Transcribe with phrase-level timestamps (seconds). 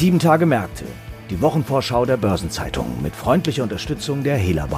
[0.00, 0.86] Sieben Tage Märkte,
[1.28, 4.70] die Wochenvorschau der Börsenzeitung mit freundlicher Unterstützung der Hela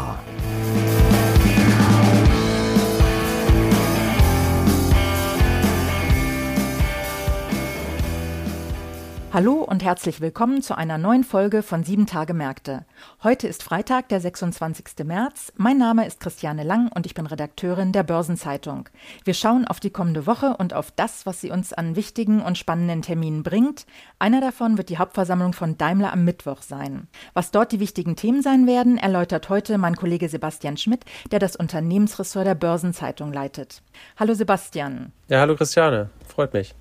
[9.35, 12.85] Hallo und herzlich willkommen zu einer neuen Folge von Sieben Tage Märkte.
[13.23, 15.07] Heute ist Freitag, der 26.
[15.07, 15.55] März.
[15.57, 18.90] Mein Name ist Christiane Lang und ich bin Redakteurin der Börsenzeitung.
[19.25, 22.59] Wir schauen auf die kommende Woche und auf das, was sie uns an wichtigen und
[22.59, 23.87] spannenden Terminen bringt.
[24.18, 27.09] Einer davon wird die Hauptversammlung von Daimler am Mittwoch sein.
[27.32, 31.57] Was dort die wichtigen Themen sein werden, erläutert heute mein Kollege Sebastian Schmidt, der das
[31.57, 33.81] Unternehmensressort der Börsenzeitung leitet.
[34.19, 35.11] Hallo Sebastian.
[35.28, 36.11] Ja, hallo Christiane.
[36.28, 36.75] Freut mich.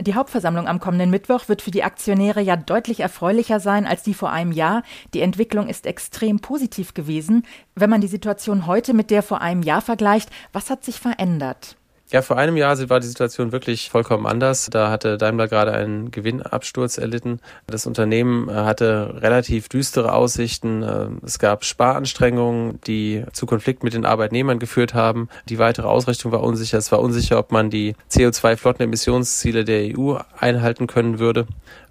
[0.00, 4.14] Die Hauptversammlung am kommenden Mittwoch wird für die Aktionäre ja deutlich erfreulicher sein als die
[4.14, 4.84] vor einem Jahr.
[5.12, 7.44] Die Entwicklung ist extrem positiv gewesen.
[7.74, 11.76] Wenn man die Situation heute mit der vor einem Jahr vergleicht, was hat sich verändert?
[12.10, 14.68] Ja, vor einem Jahr war die Situation wirklich vollkommen anders.
[14.70, 17.40] Da hatte Daimler gerade einen Gewinnabsturz erlitten.
[17.66, 20.82] Das Unternehmen äh, hatte relativ düstere Aussichten.
[20.82, 25.28] Äh, es gab Sparanstrengungen, die zu Konflikt mit den Arbeitnehmern geführt haben.
[25.50, 26.78] Die weitere Ausrichtung war unsicher.
[26.78, 31.46] Es war unsicher, ob man die CO2-Flottenemissionsziele der EU einhalten können würde.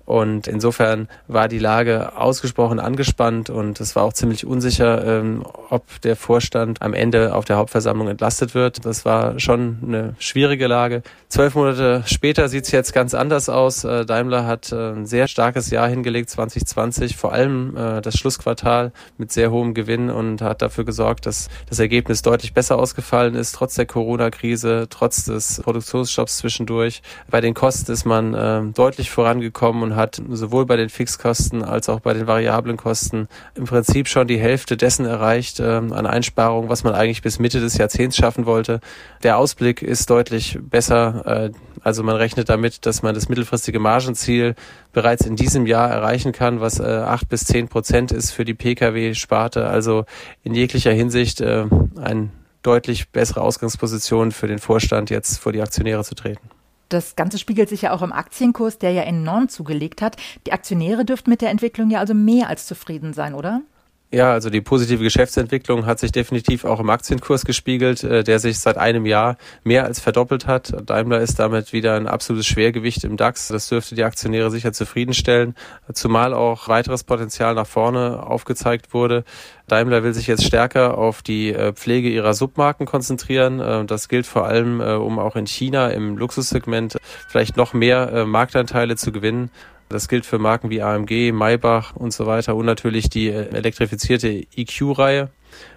[0.08, 5.84] Und insofern war die Lage ausgesprochen angespannt und es war auch ziemlich unsicher, ähm, ob
[6.00, 8.86] der Vorstand am Ende auf der Hauptversammlung entlastet wird.
[8.86, 11.04] Das war schon eine schwierige Lage.
[11.28, 13.84] Zwölf Monate später sieht es jetzt ganz anders aus.
[13.84, 18.94] Äh, Daimler hat äh, ein sehr starkes Jahr hingelegt, 2020, vor allem äh, das Schlussquartal
[19.18, 23.56] mit sehr hohem Gewinn und hat dafür gesorgt, dass das Ergebnis deutlich besser ausgefallen ist,
[23.56, 27.02] trotz der Corona-Krise, trotz des Produktionsstopps zwischendurch.
[27.30, 32.00] Bei den Kosten ist man deutlich vorangekommen und hat sowohl bei den Fixkosten als auch
[32.00, 36.84] bei den variablen Kosten im Prinzip schon die Hälfte dessen erreicht äh, an Einsparungen, was
[36.84, 38.80] man eigentlich bis Mitte des Jahrzehnts schaffen wollte.
[39.24, 41.24] Der Ausblick ist deutlich besser.
[41.26, 41.52] Äh,
[41.84, 44.56] also man rechnet damit, dass man das mittelfristige Margenziel
[44.94, 48.54] bereits in diesem Jahr erreichen kann, was äh, acht bis zehn Prozent ist für die
[48.54, 49.68] Pkw-Sparte.
[49.68, 50.06] Also
[50.44, 51.66] in jeglicher Hinsicht äh,
[52.02, 52.30] eine
[52.62, 56.50] deutlich bessere Ausgangsposition für den Vorstand, jetzt vor die Aktionäre zu treten.
[56.90, 60.18] Das Ganze spiegelt sich ja auch im Aktienkurs, der ja enorm zugelegt hat.
[60.46, 63.62] Die Aktionäre dürften mit der Entwicklung ja also mehr als zufrieden sein, oder?
[64.10, 68.58] Ja, also die positive Geschäftsentwicklung hat sich definitiv auch im Aktienkurs gespiegelt, äh, der sich
[68.58, 69.36] seit einem Jahr
[69.66, 70.74] mehr als verdoppelt hat.
[70.90, 73.50] Daimler ist damit wieder ein absolutes Schwergewicht im DAX.
[73.50, 75.56] Das dürfte die Aktionäre sicher zufriedenstellen,
[75.92, 79.26] zumal auch weiteres Potenzial nach vorne aufgezeigt wurde.
[79.68, 83.60] Daimler will sich jetzt stärker auf die äh, Pflege ihrer Submarken konzentrieren.
[83.60, 86.98] Äh, das gilt vor allem, um auch in China im Luxussegment
[87.28, 89.50] vielleicht noch mehr Marktanteile zu gewinnen.
[89.90, 94.46] Das gilt für Marken wie AMG, Maybach und so weiter und natürlich die äh, elektrifizierte
[94.56, 95.30] EQ-Reihe.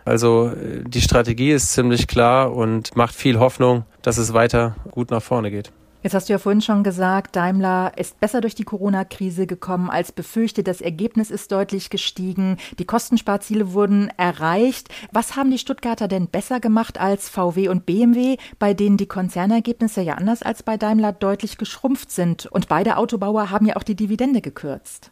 [0.04, 5.10] Also äh, die Strategie ist ziemlich klar und macht viel Hoffnung, dass es weiter gut
[5.10, 5.72] nach vorne geht.
[6.02, 10.12] Jetzt hast du ja vorhin schon gesagt, Daimler ist besser durch die Corona-Krise gekommen als
[10.12, 10.66] befürchtet.
[10.66, 12.56] Das Ergebnis ist deutlich gestiegen.
[12.78, 14.88] Die Kostensparziele wurden erreicht.
[15.12, 20.00] Was haben die Stuttgarter denn besser gemacht als VW und BMW, bei denen die Konzernergebnisse
[20.00, 22.46] ja anders als bei Daimler deutlich geschrumpft sind?
[22.46, 25.10] Und beide Autobauer haben ja auch die Dividende gekürzt.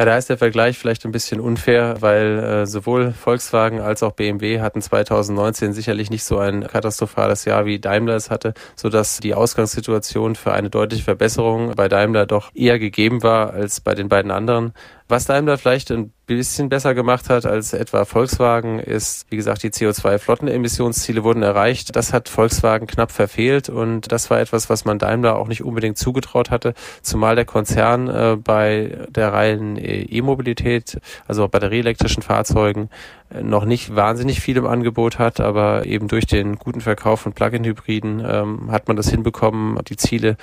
[0.00, 4.12] Ja, da ist der Vergleich vielleicht ein bisschen unfair, weil äh, sowohl Volkswagen als auch
[4.12, 9.18] BMW hatten 2019 sicherlich nicht so ein katastrophales Jahr wie Daimler es hatte, so dass
[9.18, 14.08] die Ausgangssituation für eine deutliche Verbesserung bei Daimler doch eher gegeben war als bei den
[14.08, 14.72] beiden anderen.
[15.10, 19.70] Was Daimler vielleicht ein bisschen besser gemacht hat als etwa Volkswagen, ist, wie gesagt, die
[19.70, 21.96] CO2-Flottenemissionsziele wurden erreicht.
[21.96, 25.98] Das hat Volkswagen knapp verfehlt und das war etwas, was man Daimler auch nicht unbedingt
[25.98, 32.88] zugetraut hatte, zumal der Konzern äh, bei der reinen E-Mobilität, also batterieelektrischen Fahrzeugen,
[33.34, 37.32] äh, noch nicht wahnsinnig viel im Angebot hat, aber eben durch den guten Verkauf von
[37.32, 40.36] Plug-in-Hybriden ähm, hat man das hinbekommen, die Ziele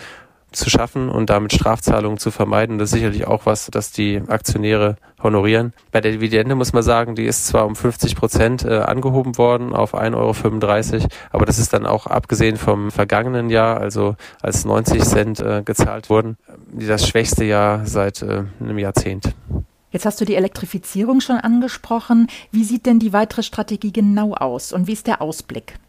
[0.58, 2.78] zu schaffen und damit Strafzahlungen zu vermeiden.
[2.78, 5.74] Das ist sicherlich auch was, das die Aktionäre honorieren.
[5.92, 9.74] Bei der Dividende muss man sagen, die ist zwar um 50 Prozent äh, angehoben worden
[9.74, 15.04] auf 1,35 Euro, aber das ist dann auch abgesehen vom vergangenen Jahr, also als 90
[15.04, 16.38] Cent äh, gezahlt wurden,
[16.72, 19.34] das schwächste Jahr seit äh, einem Jahrzehnt.
[19.92, 22.28] Jetzt hast du die Elektrifizierung schon angesprochen.
[22.52, 25.80] Wie sieht denn die weitere Strategie genau aus und wie ist der Ausblick?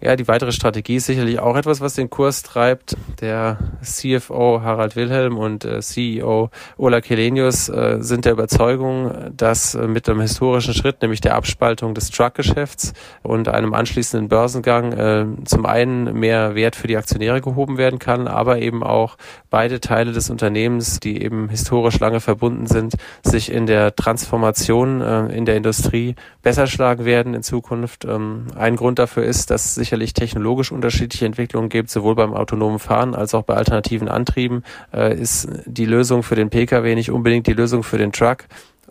[0.00, 2.94] Ja, die weitere Strategie ist sicherlich auch etwas, was den Kurs treibt.
[3.22, 9.86] Der CFO Harald Wilhelm und äh, CEO Ola Kelenius äh, sind der Überzeugung, dass äh,
[9.86, 12.92] mit einem historischen Schritt, nämlich der Abspaltung des Truckgeschäfts
[13.22, 18.28] und einem anschließenden Börsengang äh, zum einen mehr Wert für die Aktionäre gehoben werden kann,
[18.28, 19.16] aber eben auch
[19.48, 25.26] beide Teile des Unternehmens, die eben historisch lange verbunden sind, sich in der Transformation äh,
[25.34, 28.04] in der Industrie besser schlagen werden in Zukunft.
[28.04, 32.80] Ähm, ein Grund dafür ist, dass sich sicherlich technologisch unterschiedliche Entwicklungen gibt, sowohl beim autonomen
[32.80, 37.46] Fahren als auch bei alternativen Antrieben, äh, ist die Lösung für den Pkw nicht unbedingt
[37.46, 38.46] die Lösung für den Truck.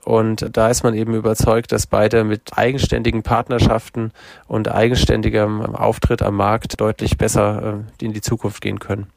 [0.06, 4.12] Und da ist man eben überzeugt, dass beide mit eigenständigen Partnerschaften
[4.48, 9.08] und eigenständigem Auftritt am Markt deutlich besser äh, in die Zukunft gehen können.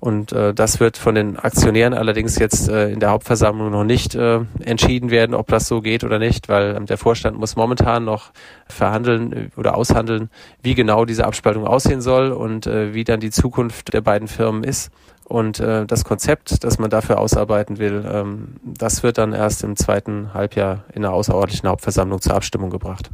[0.00, 4.14] Und äh, das wird von den Aktionären allerdings jetzt äh, in der Hauptversammlung noch nicht
[4.14, 8.04] äh, entschieden werden, ob das so geht oder nicht, weil ähm, der Vorstand muss momentan
[8.04, 8.32] noch
[8.66, 10.30] verhandeln äh, oder aushandeln,
[10.62, 14.62] wie genau diese Abspaltung aussehen soll und äh, wie dann die Zukunft der beiden Firmen
[14.62, 14.90] ist.
[15.24, 19.74] Und äh, das Konzept, das man dafür ausarbeiten will, ähm, das wird dann erst im
[19.74, 23.10] zweiten Halbjahr in der außerordentlichen Hauptversammlung zur Abstimmung gebracht.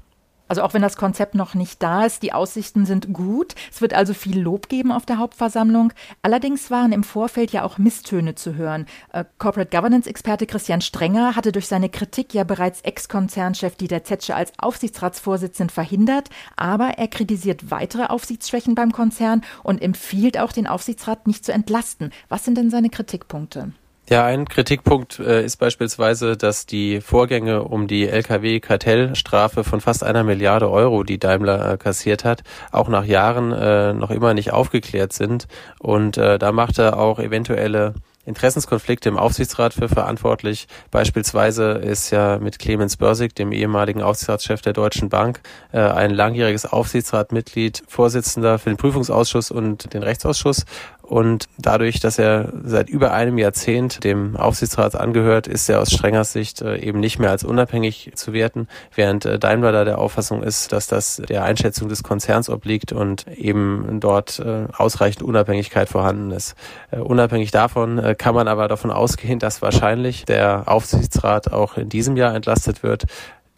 [0.50, 3.54] Also auch wenn das Konzept noch nicht da ist, die Aussichten sind gut.
[3.70, 5.92] Es wird also viel Lob geben auf der Hauptversammlung.
[6.22, 8.86] Allerdings waren im Vorfeld ja auch Misstöne zu hören.
[9.12, 14.52] Äh, Corporate Governance-Experte Christian Strenger hatte durch seine Kritik ja bereits Ex-Konzernchef Dieter Zetsche als
[14.58, 21.44] Aufsichtsratsvorsitzenden verhindert, aber er kritisiert weitere Aufsichtsschwächen beim Konzern und empfiehlt auch, den Aufsichtsrat nicht
[21.44, 22.10] zu entlasten.
[22.28, 23.72] Was sind denn seine Kritikpunkte?
[24.10, 30.24] Ja, ein Kritikpunkt äh, ist beispielsweise, dass die Vorgänge um die Lkw-Kartellstrafe von fast einer
[30.24, 32.42] Milliarde Euro, die Daimler äh, kassiert hat,
[32.72, 35.46] auch nach Jahren äh, noch immer nicht aufgeklärt sind.
[35.78, 37.94] Und äh, da macht er auch eventuelle
[38.26, 40.68] Interessenskonflikte im Aufsichtsrat für verantwortlich.
[40.90, 45.40] Beispielsweise ist ja mit Clemens Börsig, dem ehemaligen Aufsichtsratschef der Deutschen Bank,
[45.72, 50.64] äh, ein langjähriges Aufsichtsratmitglied, Vorsitzender für den Prüfungsausschuss und den Rechtsausschuss
[51.10, 56.22] und dadurch, dass er seit über einem Jahrzehnt dem Aufsichtsrat angehört, ist er aus strenger
[56.22, 60.44] Sicht äh, eben nicht mehr als unabhängig zu werten, während äh, Daimler da der Auffassung
[60.44, 66.30] ist, dass das der Einschätzung des Konzerns obliegt und eben dort äh, ausreichend Unabhängigkeit vorhanden
[66.30, 66.54] ist.
[66.92, 72.34] Unabhängig davon kann man aber davon ausgehen, dass wahrscheinlich der Aufsichtsrat auch in diesem Jahr
[72.36, 73.06] entlastet wird,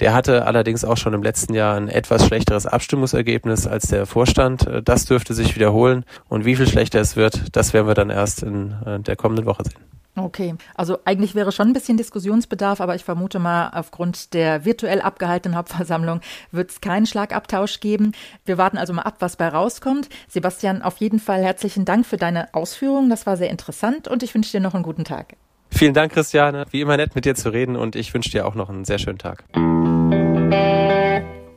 [0.02, 4.66] der hatte allerdings auch schon im letzten Jahr ein etwas schlechteres Abstimmungsergebnis als der Vorstand.
[4.66, 6.04] Äh, das dürfte sich wiederholen.
[6.28, 9.46] Und wie viel schlechter es wird, das werden wir dann erst in äh, der kommenden
[9.46, 9.78] Woche sehen.
[10.16, 15.00] Okay, also eigentlich wäre schon ein bisschen Diskussionsbedarf, aber ich vermute mal, aufgrund der virtuell
[15.00, 16.20] abgehaltenen Hauptversammlung
[16.50, 18.10] wird es keinen Schlagabtausch geben.
[18.44, 20.08] Wir warten also mal ab, was bei rauskommt.
[20.28, 23.08] Sebastian, auf jeden Fall herzlichen Dank für deine Ausführungen.
[23.08, 25.37] Das war sehr interessant und ich wünsche dir noch einen guten Tag.
[25.70, 26.66] Vielen Dank, Christiane.
[26.70, 28.98] Wie immer nett mit dir zu reden und ich wünsche dir auch noch einen sehr
[28.98, 29.44] schönen Tag.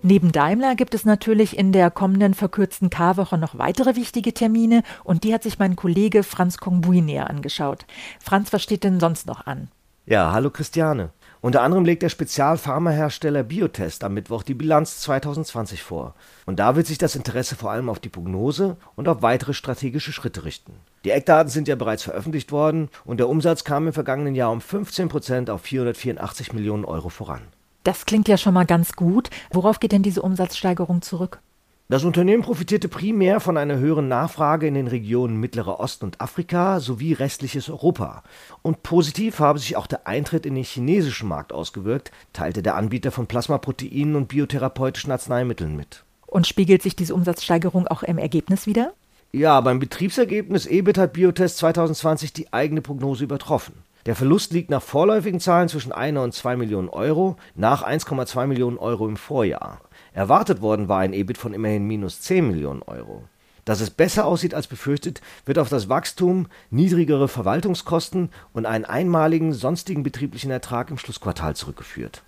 [0.08, 5.24] Neben Daimler gibt es natürlich in der kommenden verkürzten K-Woche noch weitere wichtige Termine und
[5.24, 7.88] die hat sich mein Kollege Franz Kongbui näher angeschaut.
[8.20, 9.70] Franz, was steht denn sonst noch an?
[10.06, 11.10] Ja, hallo Christiane.
[11.42, 16.14] Unter anderem legt der Spezialpharmahersteller Biotest am Mittwoch die Bilanz 2020 vor.
[16.46, 20.14] Und da wird sich das Interesse vor allem auf die Prognose und auf weitere strategische
[20.14, 20.74] Schritte richten.
[21.04, 24.62] Die Eckdaten sind ja bereits veröffentlicht worden und der Umsatz kam im vergangenen Jahr um
[24.62, 27.42] 15 Prozent auf 484 Millionen Euro voran.
[27.86, 29.30] Das klingt ja schon mal ganz gut.
[29.52, 31.40] Worauf geht denn diese Umsatzsteigerung zurück?
[31.88, 36.80] Das Unternehmen profitierte primär von einer höheren Nachfrage in den Regionen Mittlerer Osten und Afrika
[36.80, 38.24] sowie restliches Europa.
[38.64, 43.12] Und positiv habe sich auch der Eintritt in den chinesischen Markt ausgewirkt, teilte der Anbieter
[43.12, 46.04] von Plasmaproteinen und biotherapeutischen Arzneimitteln mit.
[46.26, 48.94] Und spiegelt sich diese Umsatzsteigerung auch im Ergebnis wieder?
[49.32, 53.76] Ja, beim Betriebsergebnis EBIT hat Biotest 2020 die eigene Prognose übertroffen.
[54.06, 58.78] Der Verlust liegt nach vorläufigen Zahlen zwischen 1 und 2 Millionen Euro, nach 1,2 Millionen
[58.78, 59.82] Euro im Vorjahr.
[60.14, 63.24] Erwartet worden war ein EBIT von immerhin minus 10 Millionen Euro.
[63.66, 69.54] Dass es besser aussieht als befürchtet, wird auf das Wachstum, niedrigere Verwaltungskosten und einen einmaligen
[69.54, 72.22] sonstigen betrieblichen Ertrag im Schlussquartal zurückgeführt.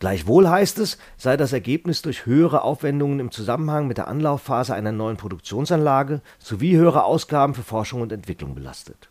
[0.00, 4.92] Gleichwohl heißt es, sei das Ergebnis durch höhere Aufwendungen im Zusammenhang mit der Anlaufphase einer
[4.92, 9.10] neuen Produktionsanlage sowie höhere Ausgaben für Forschung und Entwicklung belastet.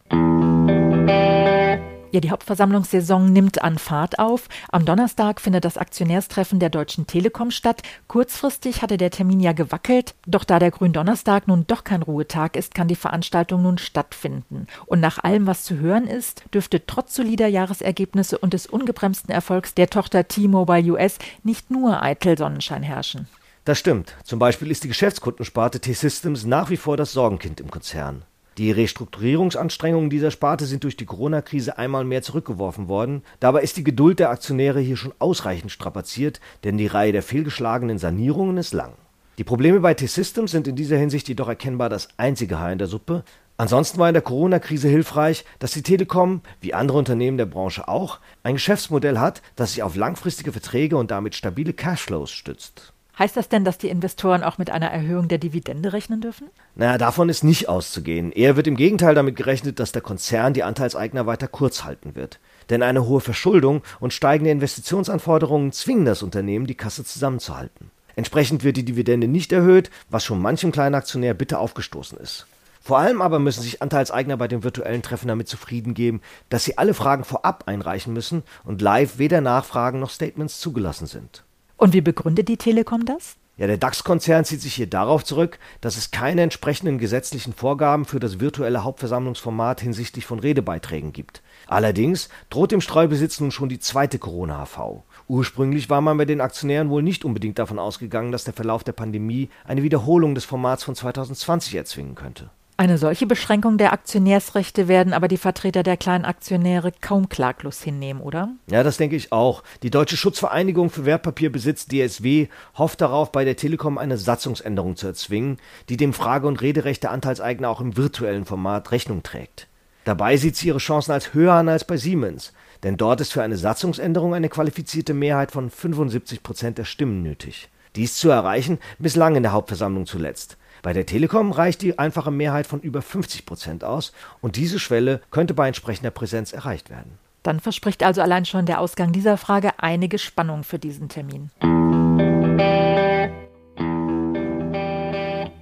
[2.11, 4.47] Ja, die Hauptversammlungssaison nimmt an Fahrt auf.
[4.71, 7.83] Am Donnerstag findet das Aktionärstreffen der Deutschen Telekom statt.
[8.07, 12.73] Kurzfristig hatte der Termin ja gewackelt, doch da der Gründonnerstag nun doch kein Ruhetag ist,
[12.73, 14.65] kann die Veranstaltung nun stattfinden.
[14.87, 19.75] Und nach allem, was zu hören ist, dürfte trotz solider Jahresergebnisse und des ungebremsten Erfolgs
[19.75, 23.27] der Tochter T-Mobile US nicht nur eitel Sonnenschein herrschen.
[23.65, 24.15] Das stimmt.
[24.23, 28.23] Zum Beispiel ist die Geschäftskundensparte T-Systems nach wie vor das Sorgenkind im Konzern.
[28.59, 33.23] Die Restrukturierungsanstrengungen dieser Sparte sind durch die Corona-Krise einmal mehr zurückgeworfen worden.
[33.39, 37.99] Dabei ist die Geduld der Aktionäre hier schon ausreichend strapaziert, denn die Reihe der fehlgeschlagenen
[37.99, 38.95] Sanierungen ist lang.
[39.37, 42.87] Die Probleme bei T-Systems sind in dieser Hinsicht jedoch erkennbar das einzige Haar in der
[42.87, 43.23] Suppe.
[43.55, 48.19] Ansonsten war in der Corona-Krise hilfreich, dass die Telekom, wie andere Unternehmen der Branche auch,
[48.43, 52.91] ein Geschäftsmodell hat, das sich auf langfristige Verträge und damit stabile Cashflows stützt.
[53.19, 56.47] Heißt das denn, dass die Investoren auch mit einer Erhöhung der Dividende rechnen dürfen?
[56.75, 58.31] Naja, davon ist nicht auszugehen.
[58.31, 62.39] Eher wird im Gegenteil damit gerechnet, dass der Konzern die Anteilseigner weiter kurz halten wird.
[62.69, 67.91] Denn eine hohe Verschuldung und steigende Investitionsanforderungen zwingen das Unternehmen, die Kasse zusammenzuhalten.
[68.15, 72.47] Entsprechend wird die Dividende nicht erhöht, was schon manchem kleinen Aktionär bitter aufgestoßen ist.
[72.79, 76.77] Vor allem aber müssen sich Anteilseigner bei dem virtuellen Treffen damit zufrieden geben, dass sie
[76.77, 81.43] alle Fragen vorab einreichen müssen und live weder Nachfragen noch Statements zugelassen sind.
[81.79, 83.37] Und wie begründet die Telekom das?
[83.55, 88.19] Ja, der DAX-Konzern zieht sich hier darauf zurück, dass es keine entsprechenden gesetzlichen Vorgaben für
[88.19, 91.41] das virtuelle Hauptversammlungsformat hinsichtlich von Redebeiträgen gibt.
[91.67, 95.03] Allerdings droht dem Streubesitz nun schon die zweite Corona-HV.
[95.29, 98.91] Ursprünglich war man bei den Aktionären wohl nicht unbedingt davon ausgegangen, dass der Verlauf der
[98.91, 102.49] Pandemie eine Wiederholung des Formats von 2020 erzwingen könnte.
[102.79, 108.21] Eine solche Beschränkung der Aktionärsrechte werden aber die Vertreter der kleinen Aktionäre kaum klaglos hinnehmen,
[108.21, 108.51] oder?
[108.71, 109.63] Ja, das denke ich auch.
[109.83, 115.57] Die Deutsche Schutzvereinigung für Wertpapierbesitz DSW hofft darauf, bei der Telekom eine Satzungsänderung zu erzwingen,
[115.89, 119.67] die dem Frage- und Rederecht der Anteilseigner auch im virtuellen Format Rechnung trägt.
[120.05, 123.43] Dabei sieht sie ihre Chancen als höher an als bei Siemens, denn dort ist für
[123.43, 127.67] eine Satzungsänderung eine qualifizierte Mehrheit von 75 Prozent der Stimmen nötig.
[127.97, 130.55] Dies zu erreichen bislang in der Hauptversammlung zuletzt.
[130.81, 135.21] Bei der Telekom reicht die einfache Mehrheit von über 50 Prozent aus und diese Schwelle
[135.31, 137.17] könnte bei entsprechender Präsenz erreicht werden.
[137.43, 141.51] Dann verspricht also allein schon der Ausgang dieser Frage einige Spannung für diesen Termin.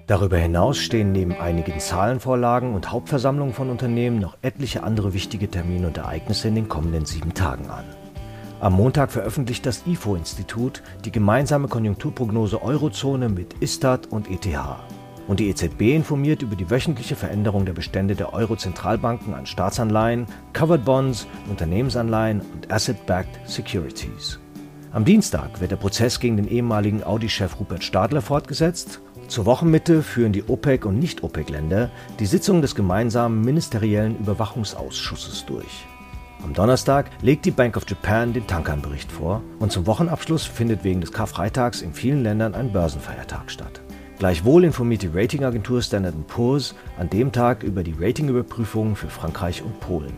[0.08, 5.88] Darüber hinaus stehen neben einigen Zahlenvorlagen und Hauptversammlungen von Unternehmen noch etliche andere wichtige Termine
[5.88, 7.84] und Ereignisse in den kommenden sieben Tagen an.
[8.60, 14.48] Am Montag veröffentlicht das IFO-Institut die gemeinsame Konjunkturprognose Eurozone mit Istat und ETH
[15.28, 20.86] und die EZB informiert über die wöchentliche Veränderung der Bestände der Euro-Zentralbanken an Staatsanleihen, Covered
[20.86, 24.40] Bonds, Unternehmensanleihen und Asset-Backed Securities.
[24.94, 29.02] Am Dienstag wird der Prozess gegen den ehemaligen Audi-Chef Rupert Stadler fortgesetzt.
[29.28, 35.86] Zur Wochenmitte führen die OPEC- und Nicht-OPEC-Länder die Sitzung des gemeinsamen ministeriellen Überwachungsausschusses durch.
[36.44, 41.02] Am Donnerstag legt die Bank of Japan den Tankernbericht vor und zum Wochenabschluss findet wegen
[41.02, 43.82] des Karfreitags in vielen Ländern ein Börsenfeiertag statt.
[44.20, 49.80] Gleichwohl informiert die Ratingagentur Standard Poor's an dem Tag über die Ratingüberprüfungen für Frankreich und
[49.80, 50.14] Polen.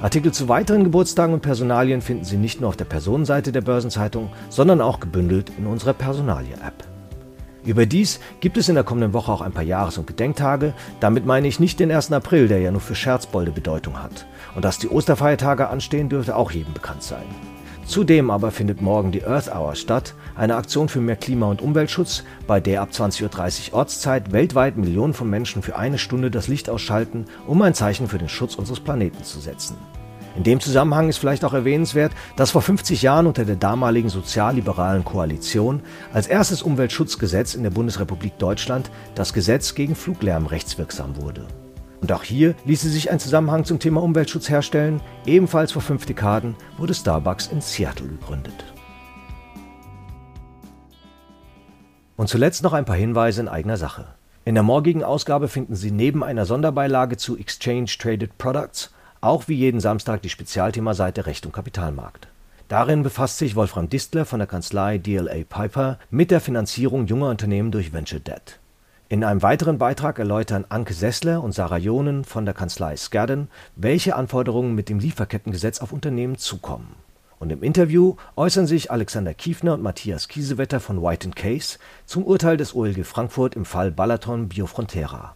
[0.01, 4.29] Artikel zu weiteren Geburtstagen und Personalien finden Sie nicht nur auf der Personenseite der Börsenzeitung,
[4.49, 6.85] sondern auch gebündelt in unserer Personalie-App.
[7.63, 10.73] Überdies gibt es in der kommenden Woche auch ein paar Jahres- und Gedenktage.
[10.99, 12.11] Damit meine ich nicht den 1.
[12.11, 14.25] April, der ja nur für Scherzbolde Bedeutung hat.
[14.55, 17.25] Und dass die Osterfeiertage anstehen, dürfte auch jedem bekannt sein.
[17.85, 22.23] Zudem aber findet morgen die Earth Hour statt, eine Aktion für mehr Klima- und Umweltschutz,
[22.47, 26.69] bei der ab 20.30 Uhr Ortszeit weltweit Millionen von Menschen für eine Stunde das Licht
[26.69, 29.75] ausschalten, um ein Zeichen für den Schutz unseres Planeten zu setzen.
[30.35, 35.03] In dem Zusammenhang ist vielleicht auch erwähnenswert, dass vor 50 Jahren unter der damaligen sozialliberalen
[35.03, 35.81] Koalition
[36.13, 41.47] als erstes Umweltschutzgesetz in der Bundesrepublik Deutschland das Gesetz gegen Fluglärm rechtswirksam wurde.
[42.01, 45.01] Und auch hier ließe sich ein Zusammenhang zum Thema Umweltschutz herstellen.
[45.25, 48.65] Ebenfalls vor fünf Dekaden wurde Starbucks in Seattle gegründet.
[52.17, 54.07] Und zuletzt noch ein paar Hinweise in eigener Sache.
[54.43, 58.91] In der morgigen Ausgabe finden Sie neben einer Sonderbeilage zu Exchange Traded Products
[59.21, 62.27] auch wie jeden Samstag die Spezialthemaseite Recht und Kapitalmarkt.
[62.67, 67.69] Darin befasst sich Wolfram Distler von der Kanzlei DLA Piper mit der Finanzierung junger Unternehmen
[67.69, 68.60] durch Venture Debt.
[69.11, 74.15] In einem weiteren Beitrag erläutern Anke Sessler und Sarah Jonen von der Kanzlei Skadden, welche
[74.15, 76.95] Anforderungen mit dem Lieferkettengesetz auf Unternehmen zukommen.
[77.37, 82.55] Und im Interview äußern sich Alexander Kiefner und Matthias Kiesewetter von White Case zum Urteil
[82.55, 85.35] des OLG Frankfurt im Fall Balaton Biofrontera.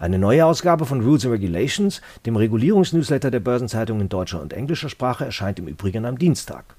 [0.00, 4.88] Eine neue Ausgabe von Rules and Regulations, dem Regulierungsnewsletter der Börsenzeitung in deutscher und englischer
[4.88, 6.74] Sprache, erscheint im Übrigen am Dienstag.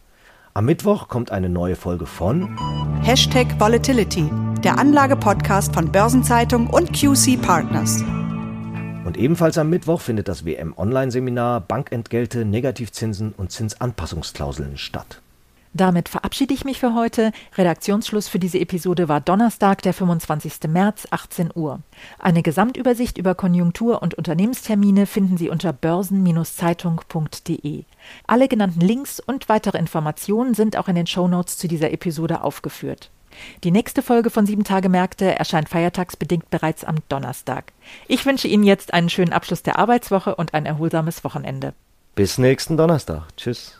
[0.58, 2.58] Am Mittwoch kommt eine neue Folge von
[3.04, 4.28] Hashtag Volatility
[4.64, 8.02] der Anlage-Podcast von Börsenzeitung und QC Partners.
[9.06, 15.22] Und ebenfalls am Mittwoch findet das WM-Online-Seminar Bankentgelte, Negativzinsen und Zinsanpassungsklauseln statt.
[15.78, 17.32] Damit verabschiede ich mich für heute.
[17.56, 20.68] Redaktionsschluss für diese Episode war Donnerstag, der 25.
[20.68, 21.82] März, 18 Uhr.
[22.18, 27.84] Eine Gesamtübersicht über Konjunktur- und Unternehmenstermine finden Sie unter börsen-zeitung.de.
[28.26, 33.12] Alle genannten Links und weitere Informationen sind auch in den Shownotes zu dieser Episode aufgeführt.
[33.64, 37.72] Die nächste Folge von Sieben Tage Märkte erscheint feiertagsbedingt bereits am Donnerstag.
[38.08, 41.76] Ich wünsche Ihnen jetzt einen schönen Abschluss der Arbeitswoche und ein erholsames Wochenende.
[42.16, 43.28] Bis nächsten Donnerstag.
[43.38, 43.80] Tschüss.